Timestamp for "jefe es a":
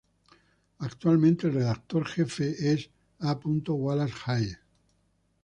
2.07-3.33